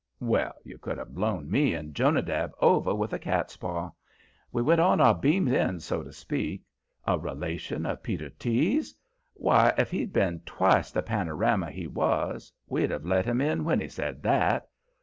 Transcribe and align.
Well, 0.19 0.55
you 0.63 0.79
could 0.79 0.97
have 0.97 1.13
blown 1.13 1.51
me 1.51 1.75
and 1.75 1.93
Jonadab 1.93 2.53
over 2.59 2.95
with 2.95 3.13
a 3.13 3.19
cat's 3.19 3.55
paw. 3.55 3.91
We 4.51 4.63
went 4.63 4.81
on 4.81 4.99
our 4.99 5.13
beam 5.13 5.47
ends, 5.47 5.85
so's 5.85 6.05
to 6.07 6.11
speak. 6.13 6.63
A 7.05 7.19
relation 7.19 7.85
of 7.85 8.01
Peter 8.01 8.31
T.'s; 8.31 8.95
why, 9.35 9.75
if 9.77 9.91
he'd 9.91 10.11
been 10.11 10.39
twice 10.39 10.89
the 10.89 11.03
panorama 11.03 11.69
he 11.69 11.85
was 11.85 12.51
we'd 12.67 12.89
have 12.89 13.05
let 13.05 13.27
him 13.27 13.41
in 13.41 13.63
when 13.63 13.79
he 13.79 13.89
said 13.89 14.23
that. 14.23 14.67